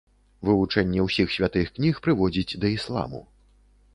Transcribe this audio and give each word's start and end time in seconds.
Вывучэнне 0.47 1.03
ўсіх 1.07 1.33
святых 1.35 1.69
кніг 1.77 2.01
прыводзіць 2.07 2.57
да 2.63 2.67
ісламу. 2.79 3.21